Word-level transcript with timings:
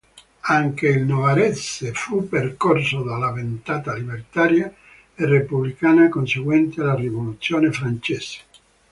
Anche 0.49 0.87
il 0.87 1.03
novarese 1.05 1.91
fu 1.93 2.27
percorso 2.27 3.03
dalla 3.03 3.31
ventata 3.31 3.93
libertaria 3.93 4.73
e 5.13 5.25
repubblicana 5.27 6.09
conseguente 6.09 6.81
alla 6.81 6.95
rivoluzione 6.95 7.71
francese. 7.71 8.39